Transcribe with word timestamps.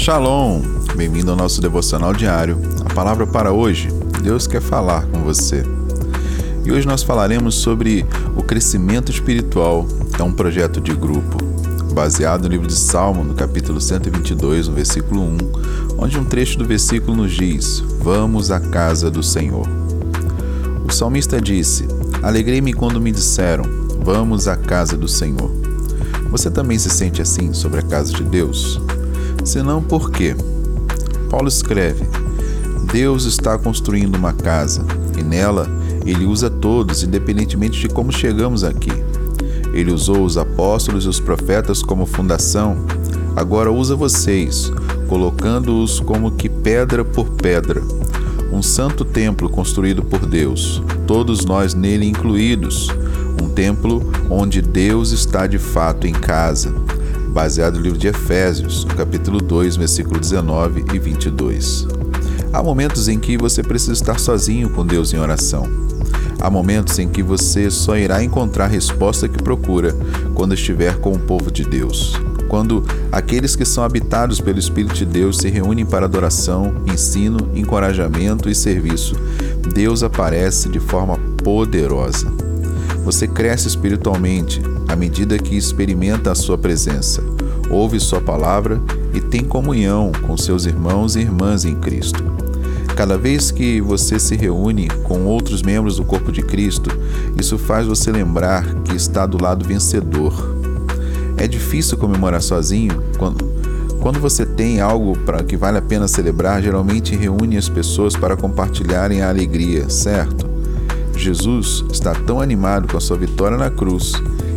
Shalom! 0.00 0.62
Bem-vindo 0.96 1.30
ao 1.30 1.36
nosso 1.36 1.60
devocional 1.60 2.14
diário. 2.14 2.58
A 2.86 2.94
palavra 2.94 3.26
para 3.26 3.52
hoje, 3.52 3.90
Deus 4.22 4.46
quer 4.46 4.62
falar 4.62 5.04
com 5.04 5.22
você. 5.22 5.62
E 6.64 6.72
hoje 6.72 6.86
nós 6.86 7.02
falaremos 7.02 7.56
sobre 7.56 8.06
o 8.34 8.42
crescimento 8.42 9.12
espiritual. 9.12 9.86
É 10.18 10.22
um 10.22 10.32
projeto 10.32 10.80
de 10.80 10.94
grupo, 10.94 11.36
baseado 11.92 12.44
no 12.44 12.48
livro 12.48 12.66
de 12.66 12.76
Salmo, 12.76 13.22
no 13.22 13.34
capítulo 13.34 13.78
122, 13.78 14.68
no 14.68 14.74
versículo 14.74 15.20
1, 15.20 15.38
onde 15.98 16.18
um 16.18 16.24
trecho 16.24 16.56
do 16.56 16.64
versículo 16.64 17.14
nos 17.14 17.32
diz: 17.32 17.84
Vamos 17.98 18.50
à 18.50 18.58
casa 18.58 19.10
do 19.10 19.22
Senhor. 19.22 19.68
O 20.82 20.90
salmista 20.90 21.38
disse: 21.38 21.86
Alegrei-me 22.22 22.72
quando 22.72 23.02
me 23.02 23.12
disseram: 23.12 23.64
Vamos 24.02 24.48
à 24.48 24.56
casa 24.56 24.96
do 24.96 25.06
Senhor. 25.06 25.50
Você 26.30 26.50
também 26.50 26.78
se 26.78 26.88
sente 26.88 27.20
assim 27.20 27.52
sobre 27.52 27.80
a 27.80 27.82
casa 27.82 28.14
de 28.14 28.24
Deus? 28.24 28.80
Se 29.44 29.62
não, 29.62 29.82
por 29.82 30.10
quê? 30.10 30.36
Paulo 31.30 31.48
escreve: 31.48 32.04
Deus 32.92 33.24
está 33.24 33.58
construindo 33.58 34.16
uma 34.16 34.32
casa 34.32 34.84
e 35.18 35.22
nela 35.22 35.68
ele 36.04 36.24
usa 36.24 36.50
todos, 36.50 37.02
independentemente 37.02 37.80
de 37.80 37.88
como 37.88 38.12
chegamos 38.12 38.64
aqui. 38.64 38.92
Ele 39.72 39.92
usou 39.92 40.24
os 40.24 40.36
apóstolos 40.36 41.04
e 41.04 41.08
os 41.08 41.20
profetas 41.20 41.82
como 41.82 42.04
fundação, 42.04 42.76
agora 43.36 43.70
usa 43.70 43.94
vocês, 43.94 44.72
colocando-os 45.08 46.00
como 46.00 46.32
que 46.32 46.48
pedra 46.48 47.04
por 47.04 47.30
pedra. 47.30 47.82
Um 48.52 48.62
santo 48.62 49.04
templo 49.04 49.48
construído 49.48 50.02
por 50.02 50.26
Deus, 50.26 50.82
todos 51.06 51.44
nós 51.44 51.72
nele 51.72 52.06
incluídos. 52.06 52.88
Um 53.40 53.48
templo 53.48 54.02
onde 54.28 54.60
Deus 54.60 55.12
está 55.12 55.46
de 55.46 55.58
fato 55.58 56.06
em 56.06 56.12
casa, 56.12 56.74
baseado 57.30 57.76
no 57.76 57.80
livro 57.80 57.98
de 57.98 58.08
Efésios, 58.08 58.84
capítulo 58.96 59.40
2, 59.40 59.76
versículo 59.76 60.18
19 60.18 60.84
e 60.92 60.98
22. 60.98 61.86
Há 62.52 62.62
momentos 62.62 63.08
em 63.08 63.18
que 63.18 63.38
você 63.38 63.62
precisa 63.62 63.92
estar 63.92 64.18
sozinho 64.18 64.68
com 64.70 64.84
Deus 64.84 65.14
em 65.14 65.18
oração. 65.18 65.68
Há 66.40 66.50
momentos 66.50 66.98
em 66.98 67.08
que 67.08 67.22
você 67.22 67.70
só 67.70 67.96
irá 67.96 68.22
encontrar 68.24 68.64
a 68.64 68.68
resposta 68.68 69.28
que 69.28 69.42
procura 69.42 69.94
quando 70.34 70.54
estiver 70.54 70.98
com 70.98 71.12
o 71.12 71.18
povo 71.18 71.50
de 71.50 71.64
Deus. 71.64 72.14
Quando 72.48 72.84
aqueles 73.12 73.54
que 73.54 73.64
são 73.64 73.84
habitados 73.84 74.40
pelo 74.40 74.58
Espírito 74.58 74.94
de 74.94 75.06
Deus 75.06 75.38
se 75.38 75.48
reúnem 75.48 75.86
para 75.86 76.06
adoração, 76.06 76.74
ensino, 76.92 77.50
encorajamento 77.54 78.48
e 78.48 78.54
serviço, 78.54 79.14
Deus 79.72 80.02
aparece 80.02 80.68
de 80.68 80.80
forma 80.80 81.16
poderosa. 81.44 82.39
Você 83.04 83.26
cresce 83.26 83.66
espiritualmente 83.66 84.60
à 84.86 84.94
medida 84.94 85.38
que 85.38 85.56
experimenta 85.56 86.30
a 86.30 86.34
sua 86.34 86.58
presença, 86.58 87.22
ouve 87.70 87.98
sua 87.98 88.20
palavra 88.20 88.80
e 89.14 89.20
tem 89.20 89.42
comunhão 89.42 90.12
com 90.26 90.36
seus 90.36 90.66
irmãos 90.66 91.16
e 91.16 91.20
irmãs 91.20 91.64
em 91.64 91.74
Cristo. 91.76 92.22
Cada 92.94 93.16
vez 93.16 93.50
que 93.50 93.80
você 93.80 94.18
se 94.18 94.36
reúne 94.36 94.88
com 95.04 95.24
outros 95.24 95.62
membros 95.62 95.96
do 95.96 96.04
corpo 96.04 96.30
de 96.30 96.42
Cristo, 96.42 96.90
isso 97.40 97.56
faz 97.56 97.86
você 97.86 98.12
lembrar 98.12 98.64
que 98.82 98.94
está 98.94 99.24
do 99.24 99.42
lado 99.42 99.64
vencedor. 99.66 100.34
É 101.38 101.48
difícil 101.48 101.96
comemorar 101.96 102.42
sozinho 102.42 103.02
quando, 103.16 103.42
quando 104.00 104.20
você 104.20 104.44
tem 104.44 104.80
algo 104.80 105.16
para 105.20 105.42
que 105.42 105.56
vale 105.56 105.78
a 105.78 105.82
pena 105.82 106.06
celebrar, 106.06 106.62
geralmente 106.62 107.16
reúne 107.16 107.56
as 107.56 107.70
pessoas 107.70 108.14
para 108.14 108.36
compartilharem 108.36 109.22
a 109.22 109.30
alegria, 109.30 109.88
certo? 109.88 110.49
Jesus 111.20 111.84
está 111.92 112.14
tão 112.14 112.40
animado 112.40 112.88
com 112.88 112.96
a 112.96 113.00
sua 113.00 113.18
vitória 113.18 113.58
na 113.58 113.70
cruz 113.70 114.14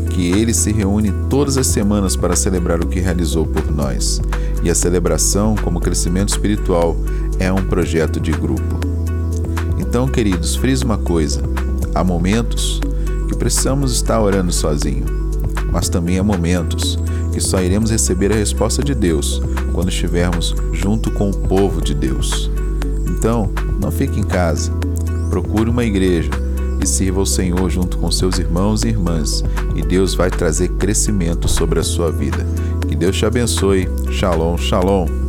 que 0.09 0.31
ele 0.31 0.53
se 0.53 0.72
reúne 0.72 1.11
todas 1.30 1.58
as 1.58 1.67
semanas 1.67 2.16
para 2.16 2.38
celebrar 2.38 2.80
o 2.80 2.88
que 2.88 3.02
realizou 3.02 3.45
por 3.45 3.70
nós. 3.70 4.22
E 4.64 4.70
a 4.70 4.75
celebração, 4.75 5.55
como 5.55 5.81
crescimento 5.81 6.30
espiritual, 6.30 6.95
é 7.38 7.52
um 7.52 7.66
projeto 7.66 8.17
de 8.17 8.31
grupo. 8.31 8.80
Então, 9.78 10.08
queridos, 10.08 10.55
frise 10.55 10.86
uma 10.86 10.97
coisa: 10.97 11.42
há 11.93 12.02
momentos 12.02 12.80
que 13.27 13.36
precisamos 13.36 13.92
estar 13.92 14.21
orando 14.21 14.54
sozinho, 14.54 15.05
mas 15.70 15.89
também 15.89 16.17
há 16.17 16.23
momentos 16.23 16.98
que 17.33 17.42
só 17.42 17.61
iremos 17.61 17.92
receber 17.92 18.32
a 18.32 18.36
resposta 18.36 18.82
de 18.82 18.95
Deus 18.95 19.42
quando 19.73 19.89
estivermos 19.89 20.55
junto 20.71 21.11
com 21.11 21.30
o 21.30 21.38
povo 21.38 21.82
de 21.82 21.93
Deus. 21.93 22.49
Então, 23.09 23.52
não 23.82 23.92
fique 23.92 24.17
em 24.17 24.23
casa, 24.23 24.71
procure 25.30 25.70
uma 25.70 25.83
igreja 25.83 26.30
e 26.83 26.88
sirva 26.88 27.20
ao 27.20 27.26
Senhor 27.26 27.70
junto 27.70 27.98
com 27.98 28.11
seus 28.11 28.38
irmãos 28.38 28.83
e 28.83 28.89
irmãs, 28.89 29.44
e 29.76 29.82
Deus 29.82 30.14
vai 30.14 30.30
trazer 30.30 30.67
crescimento 30.73 31.48
sobre 31.48 31.80
a 31.80 31.83
sua 31.83 32.11
vida. 32.11 32.45
Que 32.88 32.95
Deus 32.95 33.17
te 33.17 33.26
abençoe. 33.26 33.88
Shalom, 34.11 34.58
shalom. 34.58 35.23